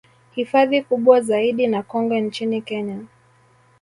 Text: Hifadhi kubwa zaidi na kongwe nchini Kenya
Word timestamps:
Hifadhi 0.31 0.81
kubwa 0.81 1.21
zaidi 1.21 1.67
na 1.67 1.83
kongwe 1.83 2.21
nchini 2.21 2.61
Kenya 2.61 2.99